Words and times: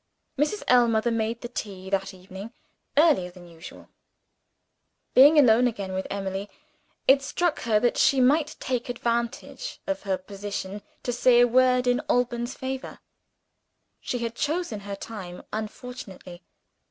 Mrs. 0.35 0.63
Ellmother 0.67 1.11
made 1.11 1.41
the 1.41 1.47
tea, 1.47 1.87
that 1.91 2.11
evening, 2.11 2.51
earlier 2.97 3.29
than 3.29 3.47
usual. 3.47 3.89
Being 5.13 5.37
alone 5.37 5.67
again 5.67 5.93
with 5.93 6.07
Emily, 6.09 6.49
it 7.07 7.21
struck 7.21 7.59
her 7.65 7.79
that 7.79 7.97
she 7.97 8.19
might 8.19 8.55
take 8.59 8.89
advantage 8.89 9.79
of 9.85 10.01
her 10.01 10.17
position 10.17 10.81
to 11.03 11.13
say 11.13 11.39
a 11.39 11.47
word 11.47 11.85
in 11.85 12.01
Alban's 12.09 12.55
favor. 12.55 12.97
She 13.99 14.17
had 14.17 14.33
chosen 14.33 14.79
her 14.79 14.95
time 14.95 15.43
unfortunately. 15.53 16.41